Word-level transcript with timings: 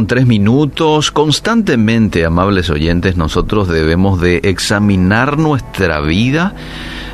con 0.00 0.06
tres 0.06 0.26
minutos. 0.26 1.10
Constantemente, 1.10 2.24
amables 2.24 2.70
oyentes, 2.70 3.18
nosotros 3.18 3.68
debemos 3.68 4.18
de 4.18 4.40
examinar 4.44 5.36
nuestra 5.36 6.00
vida 6.00 6.54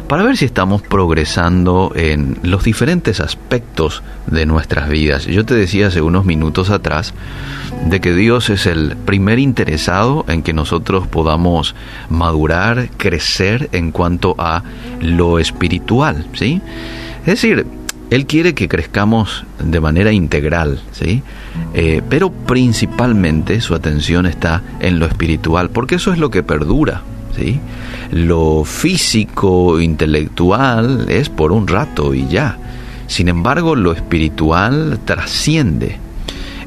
para 0.07 0.23
ver 0.23 0.37
si 0.37 0.45
estamos 0.45 0.83
progresando 0.83 1.91
en 1.97 2.39
los 2.45 2.63
diferentes 2.63 3.19
aspectos 3.19 4.05
de 4.29 4.47
nuestras 4.47 4.89
vidas. 4.89 5.27
Yo 5.27 5.45
te 5.45 5.55
decía 5.55 5.89
hace 5.89 6.01
unos 6.01 6.27
minutos 6.27 6.71
atrás 6.71 7.13
de 7.89 8.01
que 8.01 8.15
Dios 8.15 8.51
es 8.51 8.67
el 8.67 8.97
primer 8.97 9.41
interesado 9.41 10.25
en 10.29 10.45
que 10.45 10.53
nosotros 10.53 11.09
podamos 11.09 11.75
madurar, 12.09 12.91
crecer 12.97 13.69
en 13.73 13.91
cuanto 13.91 14.37
a 14.39 14.63
lo 15.01 15.41
espiritual, 15.41 16.25
¿sí? 16.35 16.61
Es 17.23 17.43
decir, 17.43 17.67
él 18.11 18.27
quiere 18.27 18.55
que 18.55 18.69
crezcamos 18.69 19.45
de 19.59 19.81
manera 19.81 20.13
integral, 20.13 20.81
¿sí? 20.93 21.23
Eh, 21.75 22.03
pero 22.09 22.31
principalmente 22.31 23.61
su 23.61 23.75
atención 23.75 24.27
está 24.27 24.63
en 24.81 24.99
lo 24.99 25.07
espiritual, 25.07 25.71
porque 25.71 25.97
eso 25.97 26.13
es 26.13 26.19
lo 26.19 26.31
que 26.31 26.43
perdura, 26.43 27.03
¿sí? 27.37 27.59
Lo 28.13 28.65
físico, 28.65 29.81
intelectual 29.81 31.07
es 31.09 31.29
por 31.29 31.51
un 31.51 31.67
rato 31.67 32.15
y 32.15 32.29
ya. 32.29 32.59
Sin 33.09 33.29
embargo, 33.29 33.75
lo 33.75 33.93
espiritual 33.93 35.01
trasciende. 35.05 35.99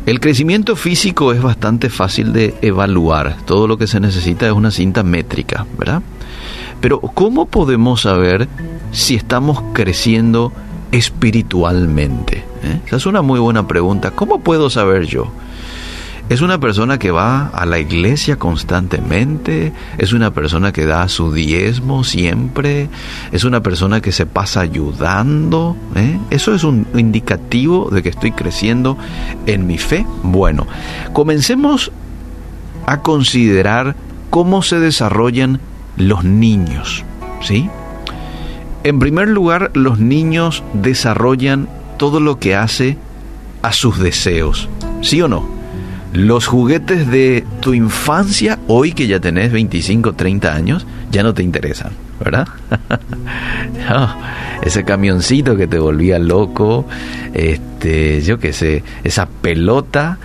El 0.05 0.19
crecimiento 0.19 0.75
físico 0.75 1.33
es 1.33 1.41
bastante 1.41 1.89
fácil 1.89 2.33
de 2.33 2.55
evaluar. 2.61 3.38
Todo 3.45 3.67
lo 3.67 3.77
que 3.77 3.88
se 3.88 3.99
necesita 3.99 4.47
es 4.47 4.53
una 4.53 4.71
cinta 4.71 5.03
métrica, 5.03 5.66
¿verdad? 5.77 6.02
Pero 6.81 6.99
¿cómo 6.99 7.45
podemos 7.45 8.02
saber 8.02 8.47
si 8.91 9.16
estamos 9.16 9.61
creciendo 9.73 10.52
espiritualmente? 10.91 12.45
¿Eh? 12.63 12.81
Esa 12.85 12.97
es 12.97 13.05
una 13.05 13.21
muy 13.21 13.39
buena 13.39 13.67
pregunta. 13.67 14.11
¿Cómo 14.11 14.39
puedo 14.39 14.70
saber 14.70 15.05
yo? 15.05 15.31
Es 16.30 16.41
una 16.41 16.59
persona 16.59 16.99
que 16.99 17.09
va 17.09 17.47
a 17.47 17.66
la 17.66 17.80
iglesia 17.80 18.38
constantemente, 18.38 19.73
es 19.97 20.13
una 20.13 20.31
persona 20.31 20.72
que 20.72 20.86
da 20.86 21.09
su 21.09 21.33
diezmo 21.33 22.03
siempre, 22.03 22.88
es 23.31 23.44
una 23.45 23.63
persona 23.63 24.00
que 24.00 24.11
se 24.11 24.28
pasa 24.28 24.61
ayudando. 24.61 25.75
¿eh? 25.95 26.19
Eso 26.30 26.53
es 26.53 26.63
un 26.63 26.86
indicativo 26.94 27.89
de 27.89 28.03
que 28.03 28.09
estoy 28.09 28.31
creciendo 28.31 28.95
en 29.47 29.66
mi 29.66 29.80
fe. 29.80 30.06
Bueno, 30.22 30.67
comencemos 31.13 31.91
a 32.85 33.02
considerar 33.02 33.95
cómo 34.30 34.61
se 34.61 34.80
desarrollan 34.80 35.59
los 35.97 36.23
niños. 36.23 37.03
¿sí? 37.41 37.72
En 38.83 38.99
primer 38.99 39.27
lugar, 39.27 39.72
los 39.73 39.99
niños 39.99 40.63
desarrollan 40.73 41.67
todo 41.97 42.19
lo 42.19 42.39
que 42.39 42.55
hace 42.55 42.97
a 43.61 43.73
sus 43.73 43.99
deseos. 43.99 44.69
¿Sí 45.02 45.22
o 45.22 45.27
no? 45.27 45.47
Los 46.13 46.47
juguetes 46.47 47.07
de 47.09 47.45
tu 47.59 47.73
infancia, 47.73 48.57
hoy 48.67 48.94
que 48.94 49.07
ya 49.07 49.19
tenés 49.19 49.52
25, 49.52 50.13
30 50.13 50.53
años, 50.53 50.88
ya 51.11 51.23
no 51.23 51.33
te 51.33 51.44
interesan, 51.44 51.91
¿verdad? 52.19 52.47
ese 54.61 54.83
camioncito 54.83 55.55
que 55.55 55.67
te 55.67 55.79
volvía 55.79 56.19
loco, 56.19 56.85
este, 57.33 58.21
yo 58.21 58.39
qué 58.39 58.53
sé, 58.53 58.83
esa 59.03 59.27
pelota, 59.27 60.17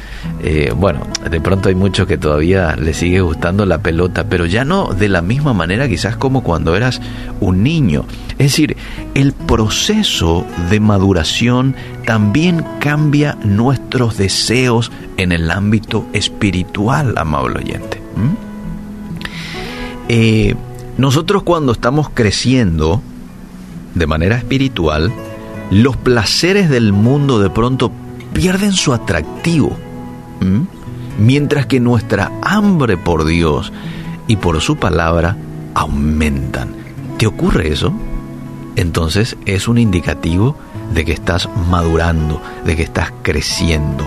eh, 0.42 0.72
bueno, 0.76 1.00
de 1.30 1.40
pronto 1.40 1.68
hay 1.68 1.74
muchos 1.74 2.06
que 2.06 2.18
todavía 2.18 2.76
le 2.76 2.94
sigue 2.94 3.20
gustando 3.20 3.66
la 3.66 3.78
pelota, 3.78 4.24
pero 4.28 4.46
ya 4.46 4.64
no 4.64 4.92
de 4.92 5.08
la 5.08 5.22
misma 5.22 5.52
manera 5.52 5.88
quizás 5.88 6.16
como 6.16 6.42
cuando 6.42 6.76
eras 6.76 7.00
un 7.40 7.62
niño. 7.62 8.04
Es 8.32 8.52
decir, 8.52 8.76
el 9.14 9.32
proceso 9.32 10.44
de 10.70 10.80
maduración 10.80 11.74
también 12.04 12.64
cambia 12.80 13.38
nuestros 13.44 14.16
deseos 14.16 14.90
en 15.16 15.32
el 15.32 15.50
ámbito 15.50 16.06
espiritual, 16.12 17.14
amable 17.16 17.58
oyente. 17.58 18.02
Eh, 20.08 20.54
nosotros 20.98 21.42
cuando 21.44 21.72
estamos 21.72 22.10
creciendo 22.12 23.00
de 23.94 24.06
manera 24.06 24.36
espiritual, 24.36 25.12
los 25.70 25.96
placeres 25.96 26.68
del 26.68 26.92
mundo 26.92 27.38
de 27.38 27.50
pronto 27.50 27.90
pierden 28.32 28.72
su 28.72 28.92
atractivo, 28.92 29.76
mientras 31.18 31.66
que 31.66 31.80
nuestra 31.80 32.30
hambre 32.42 32.96
por 32.96 33.24
Dios 33.24 33.72
y 34.26 34.36
por 34.36 34.60
su 34.60 34.76
palabra 34.76 35.36
aumentan. 35.74 36.74
¿Te 37.18 37.26
ocurre 37.26 37.72
eso? 37.72 37.92
Entonces 38.76 39.36
es 39.46 39.68
un 39.68 39.78
indicativo 39.78 40.56
de 40.92 41.04
que 41.04 41.12
estás 41.12 41.48
madurando, 41.70 42.42
de 42.64 42.76
que 42.76 42.82
estás 42.82 43.12
creciendo. 43.22 44.04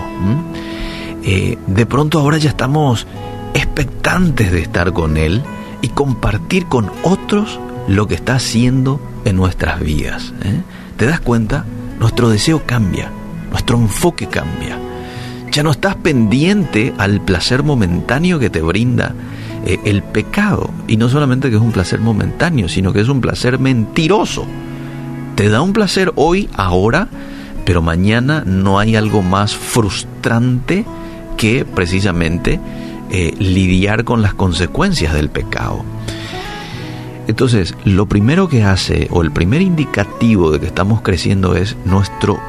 Eh, 1.22 1.58
de 1.66 1.86
pronto 1.86 2.20
ahora 2.20 2.38
ya 2.38 2.50
estamos 2.50 3.06
expectantes 3.54 4.52
de 4.52 4.60
estar 4.60 4.92
con 4.92 5.16
Él 5.16 5.42
y 5.82 5.88
compartir 5.88 6.66
con 6.66 6.90
otros 7.02 7.58
lo 7.88 8.06
que 8.06 8.14
está 8.14 8.36
haciendo 8.36 9.00
en 9.28 9.36
nuestras 9.36 9.80
vidas. 9.80 10.32
¿eh? 10.42 10.60
¿Te 10.96 11.06
das 11.06 11.20
cuenta? 11.20 11.64
Nuestro 12.00 12.28
deseo 12.28 12.62
cambia, 12.64 13.10
nuestro 13.50 13.76
enfoque 13.78 14.26
cambia. 14.26 14.78
Ya 15.52 15.62
no 15.62 15.70
estás 15.70 15.96
pendiente 15.96 16.94
al 16.98 17.20
placer 17.20 17.62
momentáneo 17.62 18.38
que 18.38 18.50
te 18.50 18.62
brinda 18.62 19.14
eh, 19.66 19.78
el 19.84 20.02
pecado. 20.02 20.70
Y 20.86 20.96
no 20.96 21.08
solamente 21.08 21.50
que 21.50 21.56
es 21.56 21.62
un 21.62 21.72
placer 21.72 22.00
momentáneo, 22.00 22.68
sino 22.68 22.92
que 22.92 23.00
es 23.00 23.08
un 23.08 23.20
placer 23.20 23.58
mentiroso. 23.58 24.46
Te 25.34 25.48
da 25.48 25.62
un 25.62 25.72
placer 25.72 26.12
hoy, 26.16 26.48
ahora, 26.54 27.08
pero 27.64 27.82
mañana 27.82 28.42
no 28.46 28.78
hay 28.78 28.96
algo 28.96 29.22
más 29.22 29.54
frustrante 29.54 30.84
que 31.36 31.64
precisamente 31.64 32.60
eh, 33.10 33.34
lidiar 33.38 34.04
con 34.04 34.22
las 34.22 34.34
consecuencias 34.34 35.14
del 35.14 35.30
pecado. 35.30 35.84
Entonces, 37.28 37.74
lo 37.84 38.06
primero 38.06 38.48
que 38.48 38.64
hace, 38.64 39.06
o 39.10 39.22
el 39.22 39.30
primer 39.30 39.60
indicativo 39.60 40.50
de 40.50 40.60
que 40.60 40.66
estamos 40.66 41.02
creciendo 41.02 41.54
es 41.54 41.76
nuestro 41.84 42.40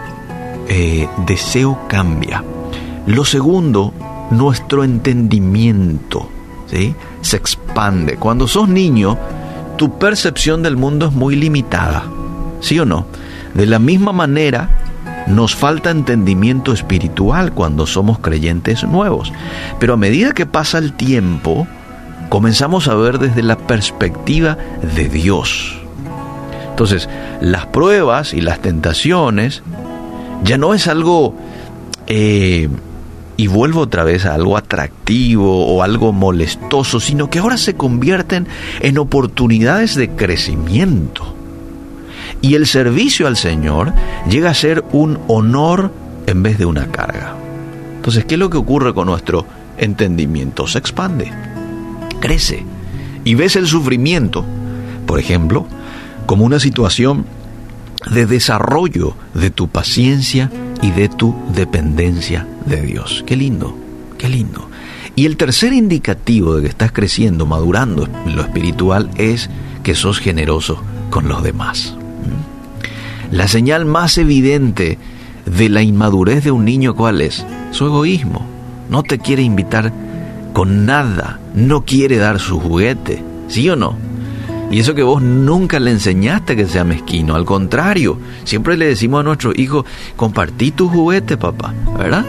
eh, 0.69 1.07
deseo 1.27 1.77
cambia. 1.89 2.43
Lo 3.05 3.25
segundo, 3.25 3.93
nuestro 4.31 4.85
entendimiento 4.85 6.29
¿sí? 6.67 6.95
se 7.21 7.35
expande. 7.35 8.15
Cuando 8.15 8.47
sos 8.47 8.69
niño, 8.69 9.17
tu 9.77 9.99
percepción 9.99 10.63
del 10.63 10.77
mundo 10.77 11.07
es 11.07 11.11
muy 11.11 11.35
limitada. 11.35 12.05
¿Sí 12.61 12.79
o 12.79 12.85
no? 12.85 13.05
De 13.53 13.65
la 13.65 13.79
misma 13.79 14.13
manera, 14.13 14.69
nos 15.27 15.55
falta 15.55 15.91
entendimiento 15.91 16.71
espiritual 16.71 17.51
cuando 17.53 17.85
somos 17.85 18.19
creyentes 18.19 18.85
nuevos. 18.85 19.33
Pero 19.77 19.95
a 19.95 19.97
medida 19.97 20.31
que 20.31 20.45
pasa 20.45 20.77
el 20.77 20.93
tiempo, 20.93 21.67
comenzamos 22.29 22.87
a 22.87 22.95
ver 22.95 23.19
desde 23.19 23.43
la 23.43 23.57
perspectiva 23.57 24.57
de 24.95 25.09
Dios. 25.09 25.75
Entonces, 26.69 27.09
las 27.41 27.65
pruebas 27.65 28.33
y 28.33 28.41
las 28.41 28.61
tentaciones 28.61 29.63
ya 30.43 30.57
no 30.57 30.73
es 30.73 30.87
algo, 30.87 31.35
eh, 32.07 32.69
y 33.35 33.47
vuelvo 33.47 33.81
otra 33.81 34.03
vez 34.03 34.25
a 34.25 34.35
algo 34.35 34.55
atractivo 34.55 35.67
o 35.67 35.83
algo 35.83 36.13
molestoso, 36.13 36.99
sino 36.99 37.29
que 37.29 37.39
ahora 37.39 37.57
se 37.57 37.73
convierten 37.73 38.47
en 38.79 38.97
oportunidades 38.97 39.95
de 39.95 40.09
crecimiento. 40.11 41.35
Y 42.41 42.55
el 42.55 42.67
servicio 42.67 43.27
al 43.27 43.35
Señor 43.35 43.91
llega 44.29 44.51
a 44.51 44.53
ser 44.53 44.85
un 44.93 45.19
honor 45.27 45.91
en 46.27 46.43
vez 46.43 46.57
de 46.57 46.65
una 46.65 46.87
carga. 46.87 47.35
Entonces, 47.97 48.23
¿qué 48.23 48.35
es 48.35 48.39
lo 48.39 48.49
que 48.49 48.57
ocurre 48.57 48.93
con 48.93 49.07
nuestro 49.07 49.45
entendimiento? 49.77 50.65
Se 50.67 50.77
expande 50.77 51.33
crece 52.19 52.63
y 53.23 53.35
ves 53.35 53.55
el 53.55 53.67
sufrimiento, 53.67 54.45
por 55.05 55.19
ejemplo, 55.19 55.65
como 56.25 56.45
una 56.45 56.59
situación 56.59 57.25
de 58.11 58.25
desarrollo 58.25 59.15
de 59.33 59.49
tu 59.49 59.67
paciencia 59.67 60.51
y 60.81 60.91
de 60.91 61.09
tu 61.09 61.35
dependencia 61.53 62.47
de 62.65 62.81
Dios. 62.81 63.23
Qué 63.25 63.35
lindo, 63.35 63.75
qué 64.17 64.29
lindo. 64.29 64.69
Y 65.15 65.25
el 65.25 65.37
tercer 65.37 65.73
indicativo 65.73 66.55
de 66.55 66.61
que 66.63 66.69
estás 66.69 66.91
creciendo, 66.91 67.45
madurando 67.45 68.07
en 68.25 68.35
lo 68.35 68.41
espiritual 68.41 69.09
es 69.15 69.49
que 69.83 69.95
sos 69.95 70.19
generoso 70.19 70.81
con 71.09 71.27
los 71.27 71.43
demás. 71.43 71.95
¿Mm? 71.97 73.35
La 73.35 73.47
señal 73.47 73.85
más 73.85 74.17
evidente 74.17 74.97
de 75.45 75.69
la 75.69 75.81
inmadurez 75.81 76.43
de 76.43 76.51
un 76.51 76.63
niño, 76.63 76.95
¿cuál 76.95 77.21
es? 77.21 77.45
Su 77.71 77.85
egoísmo. 77.85 78.45
No 78.89 79.03
te 79.03 79.19
quiere 79.19 79.41
invitar 79.41 79.91
con 80.59 80.85
nada, 80.85 81.39
no 81.55 81.85
quiere 81.85 82.17
dar 82.17 82.37
su 82.37 82.59
juguete, 82.59 83.23
¿sí 83.47 83.69
o 83.69 83.77
no? 83.77 83.95
Y 84.69 84.81
eso 84.81 84.93
que 84.93 85.03
vos 85.03 85.21
nunca 85.21 85.79
le 85.79 85.89
enseñaste 85.89 86.57
que 86.57 86.67
sea 86.67 86.83
mezquino, 86.83 87.35
al 87.35 87.45
contrario, 87.45 88.17
siempre 88.43 88.75
le 88.75 88.87
decimos 88.87 89.21
a 89.21 89.23
nuestro 89.23 89.53
hijo, 89.55 89.85
compartí 90.17 90.71
tu 90.71 90.89
juguete, 90.89 91.37
papá, 91.37 91.73
¿verdad? 91.97 92.25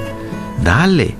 Dale, 0.62 1.16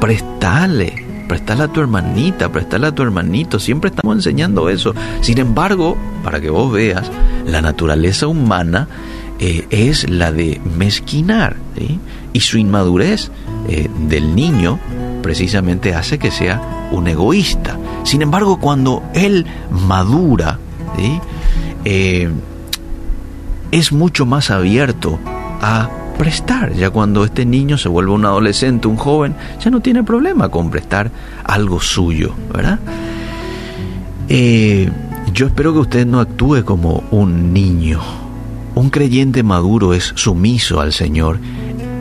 prestale, 0.00 1.04
prestale 1.28 1.62
a 1.62 1.68
tu 1.68 1.80
hermanita, 1.80 2.50
prestale 2.50 2.88
a 2.88 2.92
tu 2.92 3.04
hermanito, 3.04 3.60
siempre 3.60 3.90
estamos 3.90 4.16
enseñando 4.16 4.68
eso. 4.68 4.92
Sin 5.20 5.38
embargo, 5.38 5.96
para 6.24 6.40
que 6.40 6.50
vos 6.50 6.72
veas, 6.72 7.12
la 7.46 7.62
naturaleza 7.62 8.26
humana 8.26 8.88
eh, 9.38 9.68
es 9.70 10.10
la 10.10 10.32
de 10.32 10.60
mezquinar, 10.76 11.54
y 12.32 12.40
su 12.40 12.58
inmadurez 12.58 13.30
eh, 13.68 13.88
del 14.08 14.34
niño 14.34 14.80
precisamente 15.24 15.94
hace 15.94 16.18
que 16.18 16.30
sea 16.30 16.88
un 16.92 17.08
egoísta. 17.08 17.78
Sin 18.02 18.20
embargo, 18.20 18.60
cuando 18.60 19.02
él 19.14 19.46
madura, 19.70 20.58
eh, 21.86 22.28
es 23.70 23.90
mucho 23.90 24.26
más 24.26 24.50
abierto 24.50 25.18
a 25.62 25.88
prestar. 26.18 26.74
Ya 26.74 26.90
cuando 26.90 27.24
este 27.24 27.46
niño 27.46 27.78
se 27.78 27.88
vuelve 27.88 28.12
un 28.12 28.26
adolescente, 28.26 28.86
un 28.86 28.96
joven, 28.96 29.34
ya 29.64 29.70
no 29.70 29.80
tiene 29.80 30.04
problema 30.04 30.50
con 30.50 30.68
prestar 30.68 31.10
algo 31.42 31.80
suyo, 31.80 32.34
¿verdad? 32.52 32.78
Eh, 34.28 34.90
yo 35.32 35.46
espero 35.46 35.72
que 35.72 35.78
usted 35.78 36.06
no 36.06 36.20
actúe 36.20 36.66
como 36.66 37.02
un 37.10 37.54
niño. 37.54 38.02
Un 38.74 38.90
creyente 38.90 39.42
maduro 39.42 39.94
es 39.94 40.12
sumiso 40.16 40.80
al 40.80 40.92
Señor 40.92 41.38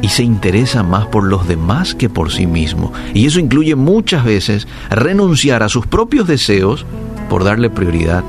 y 0.03 0.09
se 0.09 0.21
interesa 0.21 0.83
más 0.83 1.07
por 1.07 1.23
los 1.23 1.47
demás 1.47 1.95
que 1.95 2.09
por 2.09 2.29
sí 2.29 2.45
mismo. 2.45 2.91
Y 3.13 3.25
eso 3.25 3.39
incluye 3.39 3.75
muchas 3.75 4.25
veces 4.25 4.67
renunciar 4.89 5.63
a 5.63 5.69
sus 5.69 5.87
propios 5.87 6.27
deseos 6.27 6.85
por 7.29 7.45
darle 7.45 7.69
prioridad 7.69 8.21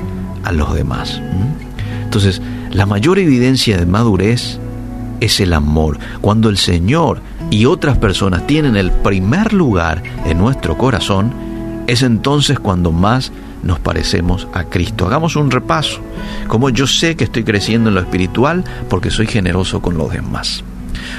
a 0.45 0.53
los 0.53 0.73
demás. 0.73 1.21
Entonces, 2.05 2.41
la 2.71 2.85
mayor 2.85 3.19
evidencia 3.19 3.77
de 3.77 3.85
madurez 3.85 4.57
es 5.19 5.41
el 5.41 5.51
amor. 5.51 5.99
Cuando 6.21 6.47
el 6.47 6.57
Señor 6.57 7.19
y 7.51 7.65
otras 7.65 7.97
personas 7.97 8.47
tienen 8.47 8.77
el 8.77 8.91
primer 8.91 9.51
lugar 9.51 10.01
en 10.25 10.37
nuestro 10.37 10.77
corazón, 10.77 11.33
es 11.87 12.03
entonces 12.03 12.57
cuando 12.57 12.93
más 12.93 13.33
nos 13.63 13.79
parecemos 13.81 14.47
a 14.53 14.63
Cristo. 14.63 15.07
Hagamos 15.07 15.35
un 15.35 15.51
repaso. 15.51 15.99
Como 16.47 16.69
yo 16.69 16.87
sé 16.87 17.17
que 17.17 17.25
estoy 17.25 17.43
creciendo 17.43 17.89
en 17.89 17.95
lo 17.95 18.01
espiritual 18.01 18.63
porque 18.89 19.11
soy 19.11 19.27
generoso 19.27 19.81
con 19.81 19.97
los 19.97 20.13
demás. 20.13 20.63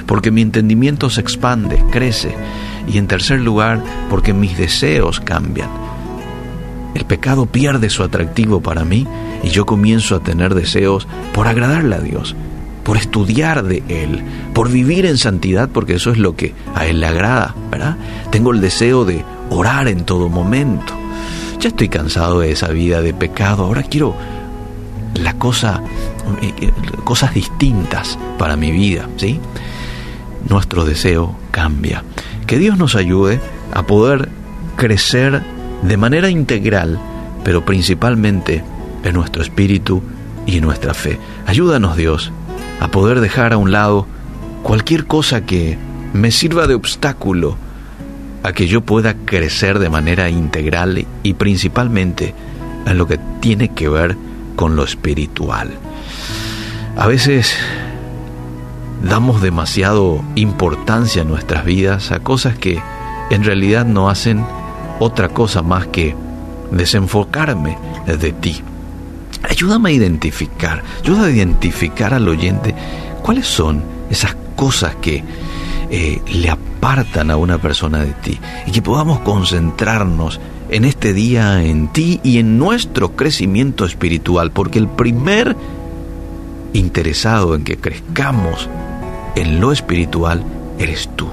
Porque 0.06 0.30
mi 0.30 0.42
entendimiento 0.42 1.10
se 1.10 1.20
expande, 1.20 1.82
crece. 1.90 2.34
Y 2.88 2.98
en 2.98 3.06
tercer 3.06 3.40
lugar, 3.40 3.82
porque 4.10 4.32
mis 4.32 4.56
deseos 4.56 5.20
cambian. 5.20 5.70
El 6.94 7.04
pecado 7.04 7.46
pierde 7.46 7.90
su 7.90 8.02
atractivo 8.02 8.60
para 8.60 8.84
mí 8.84 9.06
y 9.42 9.48
yo 9.48 9.66
comienzo 9.66 10.16
a 10.16 10.20
tener 10.20 10.54
deseos 10.54 11.06
por 11.34 11.46
agradarle 11.46 11.94
a 11.94 12.00
Dios, 12.00 12.34
por 12.84 12.96
estudiar 12.96 13.64
de 13.64 13.82
Él, 13.88 14.22
por 14.54 14.70
vivir 14.70 15.04
en 15.04 15.18
santidad, 15.18 15.68
porque 15.68 15.96
eso 15.96 16.10
es 16.10 16.16
lo 16.16 16.36
que 16.36 16.54
a 16.74 16.86
Él 16.86 17.00
le 17.00 17.06
agrada, 17.06 17.54
¿verdad? 17.70 17.96
Tengo 18.30 18.52
el 18.52 18.62
deseo 18.62 19.04
de 19.04 19.24
orar 19.50 19.88
en 19.88 20.04
todo 20.04 20.30
momento, 20.30 20.94
ya 21.60 21.68
estoy 21.68 21.88
cansado 21.88 22.40
de 22.40 22.52
esa 22.52 22.68
vida 22.68 23.02
de 23.02 23.12
pecado, 23.12 23.64
ahora 23.64 23.82
quiero 23.82 24.14
la 25.18 25.34
cosa, 25.34 25.82
eh, 26.42 26.52
eh, 26.60 26.72
cosas 27.04 27.34
distintas 27.34 28.18
para 28.38 28.56
mi 28.56 28.70
vida, 28.70 29.08
¿sí? 29.16 29.40
Nuestro 30.48 30.84
deseo 30.84 31.36
cambia. 31.50 32.04
Que 32.46 32.58
Dios 32.58 32.78
nos 32.78 32.94
ayude 32.94 33.40
a 33.72 33.82
poder 33.84 34.28
crecer 34.76 35.42
de 35.82 35.96
manera 35.96 36.30
integral, 36.30 36.98
pero 37.44 37.64
principalmente 37.64 38.62
en 39.04 39.14
nuestro 39.14 39.42
espíritu 39.42 40.02
y 40.46 40.58
en 40.58 40.64
nuestra 40.64 40.94
fe. 40.94 41.18
Ayúdanos 41.46 41.96
Dios 41.96 42.32
a 42.80 42.88
poder 42.88 43.20
dejar 43.20 43.52
a 43.52 43.56
un 43.56 43.72
lado 43.72 44.06
cualquier 44.62 45.06
cosa 45.06 45.42
que 45.42 45.78
me 46.12 46.30
sirva 46.30 46.66
de 46.66 46.74
obstáculo 46.74 47.56
a 48.42 48.52
que 48.52 48.68
yo 48.68 48.80
pueda 48.80 49.14
crecer 49.14 49.78
de 49.78 49.90
manera 49.90 50.30
integral 50.30 51.04
y 51.22 51.34
principalmente 51.34 52.34
en 52.86 52.98
lo 52.98 53.06
que 53.06 53.18
tiene 53.40 53.70
que 53.70 53.88
ver 53.88 54.16
con 54.56 54.74
lo 54.74 54.84
espiritual. 54.84 55.70
A 56.96 57.06
veces 57.06 57.54
damos 59.02 59.42
demasiado 59.42 60.24
importancia 60.34 61.22
en 61.22 61.28
nuestras 61.28 61.64
vidas 61.64 62.10
a 62.10 62.20
cosas 62.20 62.58
que 62.58 62.80
en 63.30 63.44
realidad 63.44 63.84
no 63.84 64.08
hacen 64.08 64.44
otra 64.98 65.28
cosa 65.28 65.62
más 65.62 65.86
que 65.86 66.16
desenfocarme 66.70 67.78
de 68.06 68.32
ti. 68.32 68.62
Ayúdame 69.48 69.90
a 69.90 69.92
identificar, 69.92 70.82
ayuda 71.02 71.26
a 71.26 71.30
identificar 71.30 72.14
al 72.14 72.28
oyente 72.28 72.74
cuáles 73.22 73.46
son 73.46 73.84
esas 74.10 74.36
cosas 74.56 74.96
que 74.96 75.22
eh, 75.90 76.20
le 76.32 76.50
apartan 76.50 77.30
a 77.30 77.36
una 77.36 77.58
persona 77.58 78.00
de 78.00 78.12
ti 78.12 78.40
y 78.66 78.72
que 78.72 78.82
podamos 78.82 79.20
concentrarnos 79.20 80.40
en 80.68 80.84
este 80.84 81.12
día 81.12 81.62
en 81.62 81.92
ti 81.92 82.20
y 82.22 82.38
en 82.38 82.58
nuestro 82.58 83.16
crecimiento 83.16 83.84
espiritual, 83.84 84.50
porque 84.50 84.78
el 84.78 84.88
primer 84.88 85.56
interesado 86.72 87.54
en 87.54 87.64
que 87.64 87.78
crezcamos 87.78 88.68
en 89.34 89.60
lo 89.60 89.72
espiritual 89.72 90.44
eres 90.78 91.08
tú. 91.16 91.28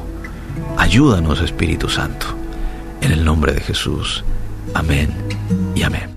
Ayúdanos 0.78 1.42
Espíritu 1.42 1.90
Santo, 1.90 2.28
en 3.02 3.12
el 3.12 3.24
nombre 3.26 3.54
de 3.54 3.62
Jesús. 3.62 4.24
Amén 4.74 5.10
y 5.76 5.84
amén. 5.84 6.10